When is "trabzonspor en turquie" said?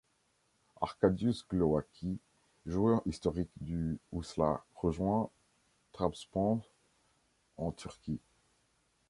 5.91-8.17